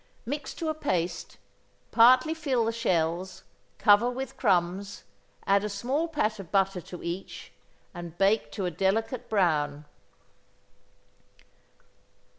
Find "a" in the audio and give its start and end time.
0.67-0.73, 5.63-5.69, 8.65-8.71